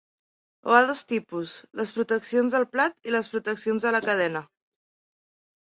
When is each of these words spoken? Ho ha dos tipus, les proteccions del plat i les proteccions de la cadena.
Ho 0.69 0.77
ha 0.77 0.79
dos 0.91 1.03
tipus, 1.11 1.53
les 1.81 1.91
proteccions 1.99 2.57
del 2.57 2.67
plat 2.77 2.99
i 3.11 3.15
les 3.19 3.31
proteccions 3.37 3.89
de 3.89 3.95
la 3.99 4.05
cadena. 4.09 4.45